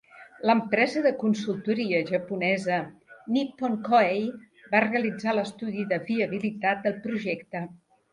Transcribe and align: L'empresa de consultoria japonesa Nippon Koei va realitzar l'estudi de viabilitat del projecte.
L'empresa 0.49 1.01
de 1.05 1.09
consultoria 1.23 1.99
japonesa 2.11 2.79
Nippon 3.35 3.75
Koei 3.89 4.23
va 4.71 4.81
realitzar 4.87 5.35
l'estudi 5.37 5.85
de 5.93 6.01
viabilitat 6.09 6.83
del 6.87 6.97
projecte. 7.05 7.63